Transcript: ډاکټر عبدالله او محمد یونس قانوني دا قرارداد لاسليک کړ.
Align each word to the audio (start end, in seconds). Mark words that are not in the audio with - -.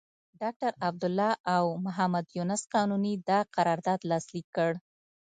ډاکټر 0.41 0.71
عبدالله 0.87 1.31
او 1.55 1.63
محمد 1.85 2.25
یونس 2.37 2.61
قانوني 2.73 3.13
دا 3.29 3.39
قرارداد 3.55 3.99
لاسليک 4.09 4.47
کړ. 4.55 4.71